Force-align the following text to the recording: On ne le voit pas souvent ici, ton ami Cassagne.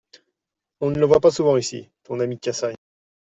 On 0.79 0.89
ne 0.89 0.97
le 0.99 1.05
voit 1.05 1.19
pas 1.19 1.29
souvent 1.29 1.57
ici, 1.57 1.91
ton 2.01 2.19
ami 2.21 2.39
Cassagne. 2.39 2.73